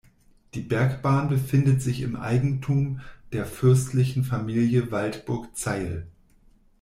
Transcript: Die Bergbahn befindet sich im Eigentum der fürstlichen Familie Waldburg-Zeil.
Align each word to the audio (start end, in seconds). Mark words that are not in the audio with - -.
Die 0.55 0.61
Bergbahn 0.61 1.29
befindet 1.29 1.83
sich 1.83 2.01
im 2.01 2.15
Eigentum 2.15 3.01
der 3.33 3.45
fürstlichen 3.45 4.23
Familie 4.23 4.89
Waldburg-Zeil. 4.91 6.07